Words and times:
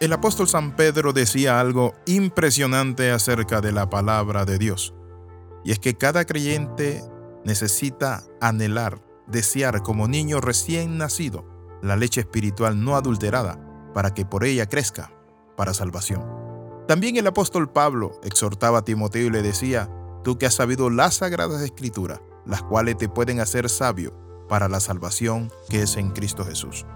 El 0.00 0.14
apóstol 0.14 0.48
San 0.48 0.76
Pedro 0.76 1.12
decía 1.12 1.60
algo 1.60 1.92
impresionante 2.06 3.10
acerca 3.10 3.60
de 3.60 3.70
la 3.70 3.90
palabra 3.90 4.46
de 4.46 4.56
Dios, 4.56 4.94
y 5.62 5.72
es 5.72 5.78
que 5.78 5.94
cada 5.94 6.24
creyente 6.24 7.04
necesita 7.44 8.24
anhelar, 8.40 9.04
desear 9.26 9.82
como 9.82 10.08
niño 10.08 10.40
recién 10.40 10.96
nacido 10.96 11.44
la 11.82 11.96
leche 11.96 12.22
espiritual 12.22 12.82
no 12.82 12.96
adulterada, 12.96 13.60
para 13.92 14.14
que 14.14 14.24
por 14.24 14.44
ella 14.44 14.66
crezca 14.70 15.12
para 15.54 15.74
salvación. 15.74 16.24
También 16.88 17.18
el 17.18 17.26
apóstol 17.26 17.70
Pablo 17.70 18.18
exhortaba 18.24 18.78
a 18.78 18.84
Timoteo 18.86 19.26
y 19.26 19.30
le 19.30 19.42
decía, 19.42 19.90
tú 20.24 20.38
que 20.38 20.46
has 20.46 20.54
sabido 20.54 20.88
las 20.88 21.16
sagradas 21.16 21.60
escrituras, 21.60 22.22
las 22.46 22.62
cuales 22.62 22.96
te 22.96 23.10
pueden 23.10 23.38
hacer 23.38 23.68
sabio 23.68 24.14
para 24.48 24.66
la 24.66 24.80
salvación 24.80 25.52
que 25.68 25.82
es 25.82 25.98
en 25.98 26.12
Cristo 26.12 26.46
Jesús. 26.46 26.86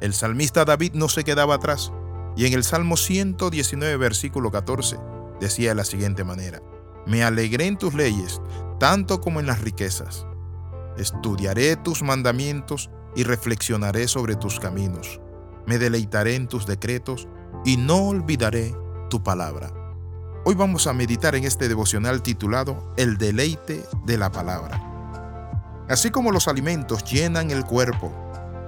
El 0.00 0.14
salmista 0.14 0.64
David 0.64 0.92
no 0.94 1.10
se 1.10 1.24
quedaba 1.24 1.56
atrás, 1.56 1.92
y 2.36 2.46
en 2.46 2.52
el 2.52 2.64
Salmo 2.64 2.96
119, 2.96 3.96
versículo 3.96 4.50
14, 4.50 4.98
decía 5.40 5.70
de 5.70 5.74
la 5.76 5.84
siguiente 5.84 6.24
manera, 6.24 6.60
Me 7.06 7.22
alegré 7.22 7.66
en 7.66 7.78
tus 7.78 7.94
leyes, 7.94 8.40
tanto 8.78 9.20
como 9.20 9.40
en 9.40 9.46
las 9.46 9.60
riquezas. 9.60 10.26
Estudiaré 10.96 11.76
tus 11.76 12.02
mandamientos 12.02 12.90
y 13.14 13.24
reflexionaré 13.24 14.08
sobre 14.08 14.36
tus 14.36 14.58
caminos. 14.58 15.20
Me 15.66 15.78
deleitaré 15.78 16.34
en 16.34 16.48
tus 16.48 16.66
decretos 16.66 17.28
y 17.64 17.76
no 17.76 18.08
olvidaré 18.08 18.74
tu 19.10 19.22
palabra. 19.22 19.72
Hoy 20.44 20.54
vamos 20.54 20.86
a 20.86 20.92
meditar 20.92 21.34
en 21.36 21.44
este 21.44 21.68
devocional 21.68 22.22
titulado 22.22 22.92
El 22.96 23.16
deleite 23.16 23.84
de 24.04 24.18
la 24.18 24.30
palabra. 24.30 24.78
Así 25.88 26.10
como 26.10 26.32
los 26.32 26.48
alimentos 26.48 27.04
llenan 27.04 27.50
el 27.50 27.64
cuerpo, 27.64 28.12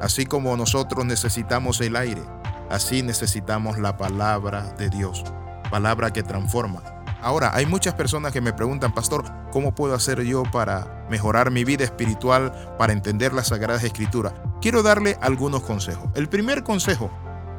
así 0.01 0.25
como 0.27 0.57
nosotros 0.57 1.05
necesitamos 1.05 1.81
el 1.81 1.97
aire, 1.97 2.23
Así 2.71 3.03
necesitamos 3.03 3.79
la 3.79 3.97
palabra 3.97 4.75
de 4.79 4.91
Dios, 4.91 5.25
palabra 5.71 6.13
que 6.13 6.23
transforma. 6.23 6.83
Ahora, 7.23 7.51
hay 7.55 7.67
muchas 7.67 7.95
personas 7.95 8.33
que 8.33 8.41
me 8.41 8.53
preguntan, 8.53 8.93
pastor, 8.93 9.25
¿cómo 9.51 9.75
puedo 9.75 9.95
hacer 9.95 10.23
yo 10.23 10.43
para 10.45 11.07
mejorar 11.11 11.51
mi 11.51 11.65
vida 11.65 11.85
espiritual, 11.85 12.53
para 12.79 12.93
entender 12.93 13.33
las 13.33 13.49
Sagradas 13.49 13.85
Escrituras? 13.85 14.33
Quiero 14.61 14.83
darle 14.83 15.17
algunos 15.21 15.63
consejos. 15.63 16.09
El 16.15 16.29
primer 16.29 16.63
consejo 16.63 17.11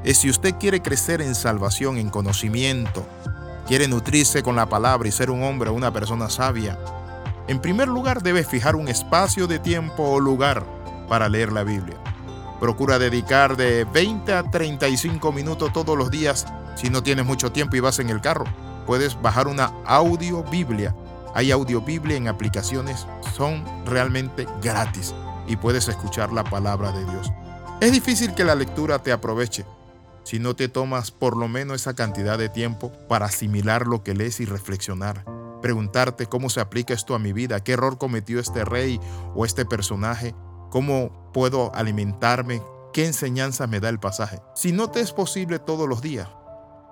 es 0.03 0.17
si 0.19 0.29
usted 0.29 0.55
quiere 0.55 0.81
crecer 0.81 1.21
en 1.21 1.35
salvación, 1.35 1.97
en 1.97 2.09
conocimiento, 2.09 3.05
quiere 3.67 3.87
nutrirse 3.87 4.43
con 4.43 4.55
la 4.55 4.69
palabra 4.69 5.07
y 5.07 5.11
ser 5.11 5.29
un 5.29 5.43
hombre 5.43 5.69
o 5.69 5.73
una 5.73 5.91
persona 5.91 6.29
sabia, 6.29 6.77
en 7.47 7.59
primer 7.59 7.87
lugar 7.87 8.21
debe 8.21 8.43
fijar 8.43 8.75
un 8.75 8.87
espacio 8.87 9.47
de 9.47 9.59
tiempo 9.59 10.03
o 10.03 10.19
lugar 10.19 10.65
para 11.07 11.29
leer 11.29 11.51
la 11.51 11.63
Biblia. 11.63 11.97
Procura 12.59 12.97
dedicar 12.97 13.55
de 13.55 13.85
20 13.85 14.33
a 14.33 14.43
35 14.49 15.31
minutos 15.31 15.71
todos 15.73 15.97
los 15.97 16.09
días 16.09 16.45
si 16.75 16.89
no 16.89 17.03
tienes 17.03 17.25
mucho 17.25 17.51
tiempo 17.51 17.75
y 17.75 17.79
vas 17.79 17.99
en 17.99 18.09
el 18.09 18.21
carro. 18.21 18.45
Puedes 18.85 19.21
bajar 19.21 19.47
una 19.47 19.73
audio 19.85 20.43
Biblia. 20.43 20.95
Hay 21.35 21.51
audio 21.51 21.81
Biblia 21.81 22.17
en 22.17 22.27
aplicaciones, 22.27 23.05
son 23.35 23.63
realmente 23.85 24.47
gratis 24.61 25.13
y 25.47 25.55
puedes 25.55 25.87
escuchar 25.87 26.33
la 26.33 26.43
palabra 26.43 26.91
de 26.91 27.05
Dios. 27.05 27.31
Es 27.79 27.91
difícil 27.91 28.33
que 28.33 28.43
la 28.43 28.55
lectura 28.55 28.99
te 29.03 29.11
aproveche 29.11 29.65
si 30.23 30.39
no 30.39 30.55
te 30.55 30.67
tomas 30.67 31.11
por 31.11 31.37
lo 31.37 31.47
menos 31.47 31.81
esa 31.81 31.93
cantidad 31.93 32.37
de 32.37 32.49
tiempo 32.49 32.91
para 33.07 33.27
asimilar 33.27 33.87
lo 33.87 34.03
que 34.03 34.13
lees 34.13 34.39
y 34.39 34.45
reflexionar. 34.45 35.23
Preguntarte 35.61 36.25
cómo 36.25 36.49
se 36.49 36.59
aplica 36.59 36.93
esto 36.93 37.15
a 37.15 37.19
mi 37.19 37.33
vida, 37.33 37.63
qué 37.63 37.73
error 37.73 37.97
cometió 37.97 38.39
este 38.39 38.65
rey 38.65 38.99
o 39.35 39.45
este 39.45 39.65
personaje 39.65 40.35
¿Cómo 40.69 41.31
puedo 41.33 41.73
alimentarme? 41.73 42.61
¿Qué 42.93 43.05
enseñanza 43.05 43.67
me 43.67 43.79
da 43.79 43.89
el 43.89 43.99
pasaje? 43.99 44.41
Si 44.55 44.71
no 44.71 44.89
te 44.89 44.99
es 44.99 45.13
posible 45.13 45.59
todos 45.59 45.87
los 45.87 46.01
días, 46.01 46.29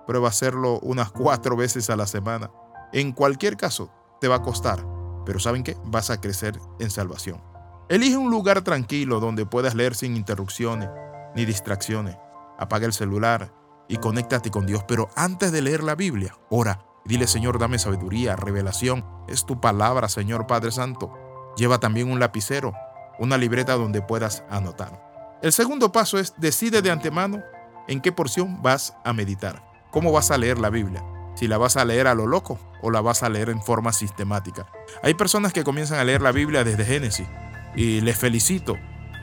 prueba 0.08 0.30
hacerlo 0.30 0.80
unas 0.80 1.12
cuatro 1.12 1.58
veces 1.58 1.90
a 1.90 1.96
la 1.96 2.08
semana. 2.08 2.52
En 2.94 3.12
cualquier 3.12 3.58
caso, 3.58 3.92
te 4.22 4.28
va 4.28 4.36
a 4.36 4.42
costar, 4.42 4.86
pero 5.26 5.40
¿saben 5.40 5.64
qué? 5.64 5.76
Vas 5.86 6.10
a 6.10 6.22
crecer 6.22 6.60
en 6.80 6.90
salvación. 6.90 7.42
Elige 7.90 8.18
un 8.18 8.32
lugar 8.32 8.62
tranquilo 8.62 9.20
donde 9.20 9.46
puedas 9.46 9.76
leer 9.76 9.94
sin 9.96 10.16
interrupciones 10.16 10.90
ni 11.36 11.46
distracciones. 11.46 12.18
Apaga 12.58 12.86
el 12.86 12.94
celular 12.94 13.54
y 13.88 13.98
conéctate 13.98 14.50
con 14.50 14.66
Dios. 14.66 14.84
Pero 14.88 15.10
antes 15.16 15.52
de 15.52 15.62
leer 15.62 15.84
la 15.84 15.96
Biblia, 15.96 16.38
ora. 16.50 16.86
Dile, 17.04 17.28
Señor, 17.28 17.60
dame 17.60 17.78
sabiduría, 17.78 18.36
revelación. 18.36 19.06
Es 19.28 19.46
tu 19.46 19.62
palabra, 19.62 20.10
Señor 20.10 20.48
Padre 20.48 20.72
Santo. 20.72 21.14
Lleva 21.58 21.80
también 21.80 22.10
un 22.10 22.20
lapicero 22.20 22.74
una 23.20 23.38
libreta 23.38 23.74
donde 23.74 24.02
puedas 24.02 24.44
anotar. 24.50 25.38
El 25.42 25.52
segundo 25.52 25.92
paso 25.92 26.18
es 26.18 26.34
decide 26.38 26.82
de 26.82 26.92
antemano 26.92 27.44
en 27.88 28.02
qué 28.02 28.12
porción 28.12 28.62
vas 28.62 28.96
a 29.04 29.14
meditar. 29.14 29.64
¿Cómo 29.92 30.12
vas 30.12 30.32
a 30.32 30.38
leer 30.38 30.58
la 30.58 30.70
Biblia? 30.70 31.04
Si 31.36 31.48
la 31.48 31.58
vas 31.58 31.78
a 31.78 31.86
leer 31.86 32.08
a 32.08 32.16
lo 32.16 32.28
loco 32.28 32.60
o 32.82 32.92
la 32.92 33.02
vas 33.02 33.24
a 33.24 33.30
leer 33.30 33.50
en 33.50 33.62
forma 33.62 33.94
sistemática. 33.94 34.68
Hay 35.04 35.14
personas 35.14 35.54
que 35.54 35.64
comienzan 35.64 36.00
a 36.00 36.04
leer 36.04 36.22
la 36.22 36.32
Biblia 36.32 36.64
desde 36.64 36.86
Génesis 36.86 37.28
y 37.76 38.02
les 38.02 38.18
felicito, 38.18 38.78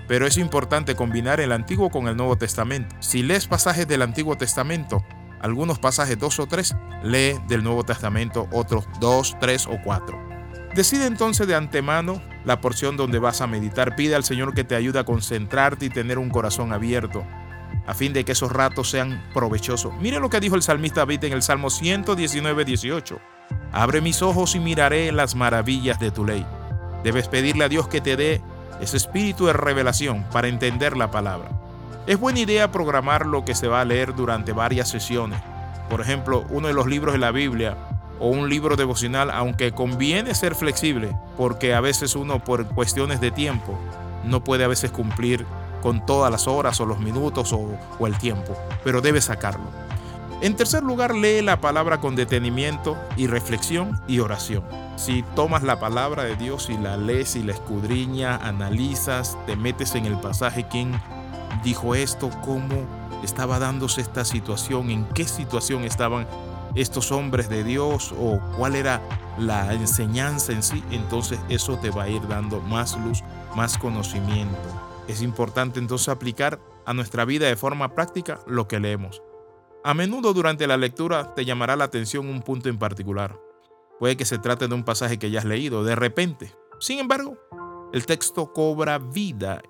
pero 0.08 0.26
es 0.26 0.36
importante 0.36 0.94
combinar 0.94 1.41
el 1.41 1.52
Antiguo 1.52 1.91
con 1.91 2.08
el 2.08 2.16
Nuevo 2.16 2.36
Testamento. 2.36 2.94
Si 3.00 3.22
lees 3.22 3.47
pasajes 3.47 3.88
del 3.88 4.02
Antiguo 4.02 4.36
Testamento, 4.36 5.04
algunos 5.41 5.78
pasajes 5.78 6.19
dos 6.19 6.38
o 6.38 6.47
tres, 6.47 6.76
lee 7.02 7.41
del 7.48 7.64
Nuevo 7.64 7.84
Testamento 7.84 8.48
otros 8.52 8.86
dos, 9.00 9.36
tres 9.41 9.66
o 9.66 9.78
cuatro. 9.82 10.31
Decide 10.74 11.04
entonces 11.04 11.46
de 11.46 11.54
antemano 11.54 12.22
la 12.46 12.62
porción 12.62 12.96
donde 12.96 13.18
vas 13.18 13.42
a 13.42 13.46
meditar. 13.46 13.94
Pide 13.94 14.14
al 14.14 14.24
Señor 14.24 14.54
que 14.54 14.64
te 14.64 14.74
ayude 14.74 14.98
a 14.98 15.04
concentrarte 15.04 15.86
y 15.86 15.90
tener 15.90 16.18
un 16.18 16.30
corazón 16.30 16.72
abierto, 16.72 17.24
a 17.86 17.92
fin 17.92 18.14
de 18.14 18.24
que 18.24 18.32
esos 18.32 18.50
ratos 18.50 18.88
sean 18.88 19.22
provechosos. 19.34 19.92
Mire 20.00 20.18
lo 20.18 20.30
que 20.30 20.40
dijo 20.40 20.54
el 20.54 20.62
salmista 20.62 21.00
David 21.00 21.24
en 21.24 21.34
el 21.34 21.42
Salmo 21.42 21.68
119, 21.68 22.64
18. 22.64 23.20
Abre 23.70 24.00
mis 24.00 24.22
ojos 24.22 24.54
y 24.54 24.60
miraré 24.60 25.12
las 25.12 25.34
maravillas 25.34 26.00
de 26.00 26.10
tu 26.10 26.24
ley. 26.24 26.46
Debes 27.04 27.28
pedirle 27.28 27.64
a 27.64 27.68
Dios 27.68 27.88
que 27.88 28.00
te 28.00 28.16
dé 28.16 28.40
ese 28.80 28.96
espíritu 28.96 29.46
de 29.46 29.52
revelación 29.52 30.24
para 30.32 30.48
entender 30.48 30.96
la 30.96 31.10
palabra. 31.10 31.50
Es 32.06 32.18
buena 32.18 32.40
idea 32.40 32.72
programar 32.72 33.26
lo 33.26 33.44
que 33.44 33.54
se 33.54 33.68
va 33.68 33.82
a 33.82 33.84
leer 33.84 34.14
durante 34.14 34.52
varias 34.52 34.88
sesiones. 34.88 35.40
Por 35.90 36.00
ejemplo, 36.00 36.46
uno 36.48 36.68
de 36.68 36.74
los 36.74 36.86
libros 36.86 37.12
de 37.12 37.18
la 37.18 37.30
Biblia 37.30 37.76
o 38.22 38.28
un 38.28 38.48
libro 38.48 38.76
devocional, 38.76 39.32
aunque 39.32 39.72
conviene 39.72 40.36
ser 40.36 40.54
flexible, 40.54 41.14
porque 41.36 41.74
a 41.74 41.80
veces 41.80 42.14
uno 42.14 42.42
por 42.44 42.68
cuestiones 42.68 43.20
de 43.20 43.32
tiempo 43.32 43.76
no 44.22 44.44
puede 44.44 44.62
a 44.62 44.68
veces 44.68 44.92
cumplir 44.92 45.44
con 45.82 46.06
todas 46.06 46.30
las 46.30 46.46
horas 46.46 46.80
o 46.80 46.86
los 46.86 47.00
minutos 47.00 47.52
o, 47.52 48.06
el 48.06 48.16
tiempo, 48.18 48.56
pero 48.84 49.00
debe 49.00 49.20
sacarlo. 49.20 49.66
En 50.40 50.54
tercer 50.54 50.84
lugar, 50.84 51.16
lee 51.16 51.42
la 51.42 51.60
palabra 51.60 52.00
con 52.00 52.14
detenimiento 52.14 52.96
y 53.16 53.26
reflexión 53.26 54.00
y 54.06 54.20
oración. 54.20 54.62
Si 54.94 55.24
tomas 55.34 55.64
la 55.64 55.80
palabra 55.80 56.22
de 56.22 56.36
Dios 56.36 56.70
y 56.70 56.78
la 56.78 56.96
lees 56.96 57.34
y 57.34 57.42
la 57.42 57.52
escudriñas, 57.52 58.40
analizas, 58.42 59.36
te 59.46 59.56
metes 59.56 59.96
en 59.96 60.06
el 60.06 60.18
pasaje, 60.18 60.66
quién 60.68 61.00
dijo 61.64 61.96
esto, 61.96 62.30
cómo 62.44 62.86
estaba 63.24 63.58
dándose 63.58 64.00
esta 64.00 64.24
situación, 64.24 64.90
en 64.90 65.06
qué 65.06 65.24
situación 65.24 65.82
estaban 65.82 66.26
estos 66.74 67.12
hombres 67.12 67.48
de 67.48 67.64
Dios 67.64 68.14
o 68.18 68.40
cuál 68.56 68.74
era 68.76 69.00
la 69.38 69.72
enseñanza 69.72 70.52
en 70.52 70.62
sí, 70.62 70.82
entonces 70.90 71.38
eso 71.48 71.78
te 71.78 71.90
va 71.90 72.04
a 72.04 72.08
ir 72.08 72.26
dando 72.28 72.60
más 72.60 72.98
luz, 72.98 73.22
más 73.54 73.76
conocimiento. 73.78 74.56
Es 75.08 75.22
importante 75.22 75.78
entonces 75.78 76.08
aplicar 76.08 76.60
a 76.86 76.94
nuestra 76.94 77.24
vida 77.24 77.46
de 77.46 77.56
forma 77.56 77.94
práctica 77.94 78.40
lo 78.46 78.68
que 78.68 78.80
leemos. 78.80 79.22
A 79.84 79.94
menudo 79.94 80.32
durante 80.32 80.66
la 80.66 80.76
lectura 80.76 81.34
te 81.34 81.44
llamará 81.44 81.76
la 81.76 81.84
atención 81.84 82.28
un 82.28 82.42
punto 82.42 82.68
en 82.68 82.78
particular. 82.78 83.38
Puede 83.98 84.16
que 84.16 84.24
se 84.24 84.38
trate 84.38 84.68
de 84.68 84.74
un 84.74 84.84
pasaje 84.84 85.18
que 85.18 85.30
ya 85.30 85.40
has 85.40 85.44
leído 85.44 85.84
de 85.84 85.96
repente. 85.96 86.52
Sin 86.78 86.98
embargo, 86.98 87.36
el 87.92 88.06
texto 88.06 88.52
cobra 88.52 88.98
vida 88.98 89.60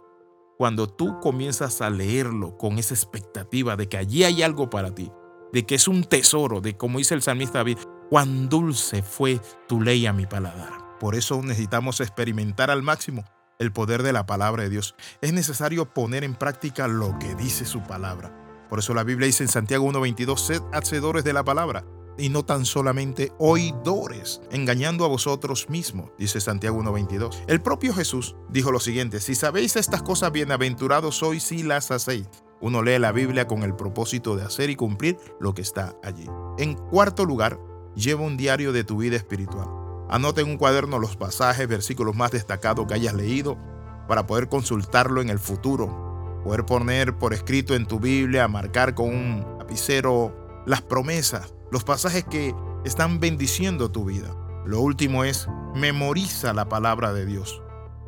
cuando 0.56 0.86
tú 0.86 1.18
comienzas 1.20 1.80
a 1.80 1.90
leerlo 1.90 2.56
con 2.56 2.78
esa 2.78 2.94
expectativa 2.94 3.76
de 3.76 3.88
que 3.88 3.96
allí 3.96 4.24
hay 4.24 4.42
algo 4.42 4.70
para 4.70 4.94
ti 4.94 5.10
de 5.52 5.66
que 5.66 5.74
es 5.74 5.88
un 5.88 6.04
tesoro, 6.04 6.60
de 6.60 6.76
como 6.76 6.98
dice 6.98 7.14
el 7.14 7.22
salmista 7.22 7.58
David, 7.58 7.78
cuán 8.10 8.48
dulce 8.48 9.02
fue 9.02 9.40
tu 9.68 9.80
ley 9.80 10.06
a 10.06 10.12
mi 10.12 10.26
paladar. 10.26 10.98
Por 10.98 11.14
eso 11.14 11.40
necesitamos 11.42 12.00
experimentar 12.00 12.70
al 12.70 12.82
máximo 12.82 13.24
el 13.58 13.72
poder 13.72 14.02
de 14.02 14.12
la 14.12 14.26
palabra 14.26 14.64
de 14.64 14.70
Dios. 14.70 14.94
Es 15.20 15.32
necesario 15.32 15.92
poner 15.92 16.24
en 16.24 16.34
práctica 16.34 16.88
lo 16.88 17.18
que 17.18 17.34
dice 17.34 17.64
su 17.64 17.82
palabra. 17.82 18.36
Por 18.68 18.78
eso 18.78 18.94
la 18.94 19.04
Biblia 19.04 19.26
dice 19.26 19.44
en 19.44 19.48
Santiago 19.48 19.90
1.22, 19.90 20.36
sed 20.38 20.62
hacedores 20.72 21.24
de 21.24 21.32
la 21.32 21.44
palabra 21.44 21.84
y 22.18 22.28
no 22.28 22.44
tan 22.44 22.64
solamente 22.64 23.32
oidores, 23.38 24.40
engañando 24.50 25.04
a 25.04 25.08
vosotros 25.08 25.68
mismos, 25.70 26.10
dice 26.18 26.40
Santiago 26.40 26.82
1.22. 26.82 27.44
El 27.48 27.62
propio 27.62 27.94
Jesús 27.94 28.36
dijo 28.50 28.70
lo 28.70 28.80
siguiente, 28.80 29.20
si 29.20 29.34
sabéis 29.34 29.76
estas 29.76 30.02
cosas, 30.02 30.32
bienaventurados 30.32 31.16
sois 31.16 31.42
si 31.42 31.62
las 31.62 31.90
hacéis. 31.90 32.28
Uno 32.62 32.82
lee 32.82 33.00
la 33.00 33.10
Biblia 33.10 33.48
con 33.48 33.64
el 33.64 33.74
propósito 33.74 34.36
de 34.36 34.44
hacer 34.44 34.70
y 34.70 34.76
cumplir 34.76 35.18
lo 35.40 35.52
que 35.52 35.62
está 35.62 35.96
allí. 36.04 36.26
En 36.58 36.74
cuarto 36.74 37.24
lugar, 37.24 37.58
lleva 37.96 38.22
un 38.22 38.36
diario 38.36 38.72
de 38.72 38.84
tu 38.84 38.98
vida 38.98 39.16
espiritual. 39.16 39.68
Anota 40.08 40.42
en 40.42 40.48
un 40.48 40.58
cuaderno 40.58 41.00
los 41.00 41.16
pasajes, 41.16 41.66
versículos 41.66 42.14
más 42.14 42.30
destacados 42.30 42.86
que 42.86 42.94
hayas 42.94 43.14
leído 43.14 43.58
para 44.06 44.26
poder 44.26 44.48
consultarlo 44.48 45.20
en 45.20 45.28
el 45.28 45.40
futuro. 45.40 46.40
Poder 46.44 46.64
poner 46.64 47.18
por 47.18 47.34
escrito 47.34 47.74
en 47.74 47.86
tu 47.86 47.98
Biblia, 47.98 48.46
marcar 48.46 48.94
con 48.94 49.08
un 49.08 49.56
lapicero 49.58 50.62
las 50.64 50.82
promesas, 50.82 51.54
los 51.72 51.82
pasajes 51.82 52.24
que 52.24 52.54
están 52.84 53.18
bendiciendo 53.18 53.90
tu 53.90 54.04
vida. 54.04 54.36
Lo 54.64 54.80
último 54.80 55.24
es, 55.24 55.48
memoriza 55.74 56.52
la 56.52 56.68
palabra 56.68 57.12
de 57.12 57.26
Dios. 57.26 57.60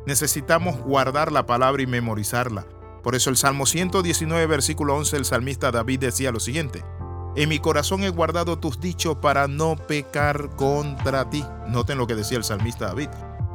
Necesitamos 0.05 0.77
guardar 0.79 1.31
la 1.31 1.45
palabra 1.45 1.81
y 1.81 1.87
memorizarla. 1.87 2.65
Por 3.05 3.13
eso 3.13 3.29
el 3.29 3.37
Salmo 3.37 3.67
119, 3.67 4.47
versículo 4.47 4.95
11, 4.95 5.17
el 5.17 5.25
salmista 5.25 5.69
David 5.69 5.99
decía 5.99 6.31
lo 6.31 6.39
siguiente, 6.39 6.83
en 7.35 7.49
mi 7.49 7.59
corazón 7.59 8.01
he 8.03 8.09
guardado 8.09 8.57
tus 8.57 8.79
dichos 8.79 9.17
para 9.17 9.47
no 9.47 9.75
pecar 9.75 10.49
contra 10.55 11.29
ti. 11.29 11.45
Noten 11.67 11.99
lo 11.99 12.07
que 12.07 12.15
decía 12.15 12.39
el 12.39 12.43
salmista 12.43 12.87
David. 12.87 13.09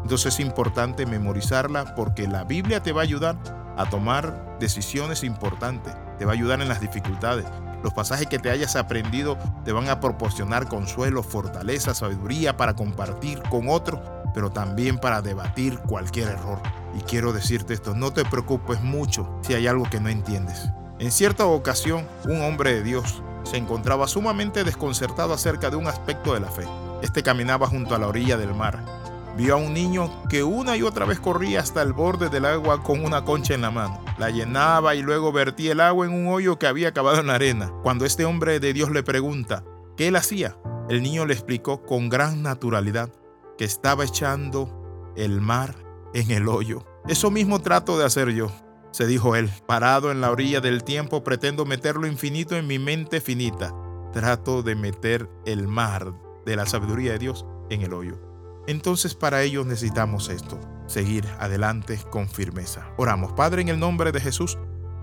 Entonces 0.04 0.34
es 0.34 0.40
importante 0.40 1.04
memorizarla 1.04 1.96
porque 1.96 2.28
la 2.28 2.44
Biblia 2.44 2.80
te 2.80 2.92
va 2.92 3.00
a 3.00 3.02
ayudar 3.02 3.74
a 3.76 3.90
tomar 3.90 4.56
decisiones 4.60 5.24
importantes, 5.24 5.96
te 6.16 6.24
va 6.24 6.30
a 6.30 6.34
ayudar 6.34 6.60
en 6.60 6.68
las 6.68 6.80
dificultades. 6.80 7.46
Los 7.82 7.92
pasajes 7.92 8.28
que 8.28 8.38
te 8.38 8.50
hayas 8.50 8.76
aprendido 8.76 9.36
te 9.64 9.72
van 9.72 9.88
a 9.88 9.98
proporcionar 9.98 10.68
consuelo, 10.68 11.24
fortaleza, 11.24 11.92
sabiduría 11.92 12.56
para 12.56 12.76
compartir 12.76 13.42
con 13.50 13.68
otros, 13.68 14.00
pero 14.34 14.50
también 14.50 14.98
para 14.98 15.22
debatir 15.22 15.78
cualquier 15.80 16.28
error. 16.28 16.60
Y 16.98 17.02
quiero 17.02 17.32
decirte 17.32 17.74
esto, 17.74 17.94
no 17.94 18.12
te 18.12 18.24
preocupes 18.24 18.80
mucho 18.82 19.28
si 19.42 19.54
hay 19.54 19.66
algo 19.66 19.88
que 19.88 20.00
no 20.00 20.08
entiendes. 20.08 20.68
En 20.98 21.10
cierta 21.10 21.46
ocasión, 21.46 22.06
un 22.24 22.42
hombre 22.42 22.74
de 22.74 22.82
Dios 22.82 23.22
se 23.44 23.56
encontraba 23.56 24.06
sumamente 24.06 24.64
desconcertado 24.64 25.32
acerca 25.32 25.70
de 25.70 25.76
un 25.76 25.86
aspecto 25.86 26.34
de 26.34 26.40
la 26.40 26.50
fe. 26.50 26.66
Este 27.02 27.22
caminaba 27.22 27.66
junto 27.66 27.94
a 27.94 27.98
la 27.98 28.06
orilla 28.06 28.36
del 28.36 28.54
mar. 28.54 28.78
Vio 29.36 29.54
a 29.54 29.56
un 29.56 29.72
niño 29.72 30.10
que 30.28 30.42
una 30.42 30.76
y 30.76 30.82
otra 30.82 31.06
vez 31.06 31.18
corría 31.18 31.60
hasta 31.60 31.80
el 31.82 31.92
borde 31.92 32.28
del 32.28 32.44
agua 32.44 32.82
con 32.82 33.02
una 33.04 33.24
concha 33.24 33.54
en 33.54 33.62
la 33.62 33.70
mano. 33.70 33.98
La 34.18 34.28
llenaba 34.28 34.94
y 34.94 35.02
luego 35.02 35.32
vertía 35.32 35.72
el 35.72 35.80
agua 35.80 36.04
en 36.06 36.12
un 36.12 36.28
hoyo 36.28 36.58
que 36.58 36.66
había 36.66 36.92
cavado 36.92 37.20
en 37.20 37.28
la 37.28 37.36
arena. 37.36 37.72
Cuando 37.82 38.04
este 38.04 38.24
hombre 38.24 38.60
de 38.60 38.72
Dios 38.72 38.90
le 38.90 39.02
pregunta 39.02 39.64
qué 39.96 40.08
él 40.08 40.16
hacía, 40.16 40.56
el 40.90 41.02
niño 41.02 41.24
le 41.24 41.32
explicó 41.32 41.82
con 41.82 42.08
gran 42.08 42.42
naturalidad 42.42 43.10
estaba 43.64 44.04
echando 44.04 45.12
el 45.16 45.40
mar 45.40 45.74
en 46.14 46.30
el 46.30 46.48
hoyo. 46.48 46.84
Eso 47.08 47.30
mismo 47.30 47.60
trato 47.60 47.98
de 47.98 48.04
hacer 48.04 48.30
yo 48.30 48.50
se 48.92 49.06
dijo 49.06 49.36
él, 49.36 49.50
parado 49.66 50.10
en 50.10 50.20
la 50.20 50.30
orilla 50.30 50.60
del 50.60 50.82
tiempo, 50.82 51.22
pretendo 51.22 51.64
meter 51.64 51.96
lo 51.96 52.06
infinito 52.06 52.56
en 52.56 52.66
mi 52.66 52.78
mente 52.78 53.20
finita. 53.20 53.72
Trato 54.12 54.62
de 54.62 54.74
meter 54.74 55.28
el 55.46 55.68
mar 55.68 56.12
de 56.44 56.56
la 56.56 56.66
sabiduría 56.66 57.12
de 57.12 57.20
Dios 57.20 57.46
en 57.70 57.82
el 57.82 57.92
hoyo. 57.92 58.20
Entonces 58.66 59.14
para 59.14 59.42
ello 59.42 59.64
necesitamos 59.64 60.28
esto, 60.28 60.58
seguir 60.86 61.24
adelante 61.38 62.00
con 62.10 62.28
firmeza. 62.28 62.92
Oramos, 62.96 63.32
Padre, 63.32 63.62
en 63.62 63.68
el 63.68 63.78
nombre 63.78 64.10
de 64.10 64.20
Jesús, 64.20 64.58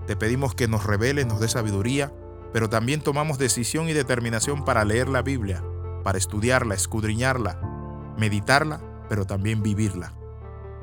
te 0.06 0.16
pedimos 0.16 0.54
que 0.54 0.68
nos 0.68 0.84
revele, 0.84 1.24
nos 1.24 1.40
dé 1.40 1.48
sabiduría, 1.48 2.12
pero 2.52 2.68
también 2.68 3.00
tomamos 3.00 3.38
decisión 3.38 3.88
y 3.88 3.94
determinación 3.94 4.64
para 4.64 4.84
leer 4.84 5.08
la 5.08 5.22
Biblia, 5.22 5.64
para 6.04 6.18
estudiarla, 6.18 6.74
escudriñarla, 6.74 7.58
meditarla, 8.18 8.80
pero 9.08 9.24
también 9.26 9.62
vivirla. 9.62 10.12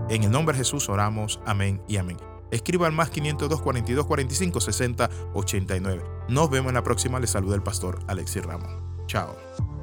En 0.09 0.23
el 0.23 0.31
nombre 0.31 0.53
de 0.53 0.63
Jesús 0.63 0.89
oramos, 0.89 1.39
amén 1.45 1.81
y 1.87 1.97
amén 1.97 2.17
escriba 2.55 2.87
al 2.87 2.93
más 2.93 3.09
502 3.09 3.61
42 3.61 4.05
45 4.05 4.61
60 4.61 5.09
89. 5.33 6.03
Nos 6.29 6.49
vemos 6.49 6.69
en 6.69 6.75
la 6.75 6.83
próxima. 6.83 7.19
Les 7.19 7.29
saluda 7.29 7.55
el 7.55 7.63
pastor 7.63 7.99
Alexis 8.07 8.43
Ramos. 8.43 8.71
Chao. 9.07 9.74